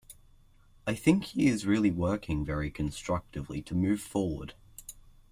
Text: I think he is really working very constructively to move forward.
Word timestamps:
I 0.87 0.95
think 0.95 1.25
he 1.25 1.45
is 1.45 1.67
really 1.67 1.91
working 1.91 2.43
very 2.43 2.71
constructively 2.71 3.61
to 3.61 3.75
move 3.75 4.01
forward. 4.01 4.55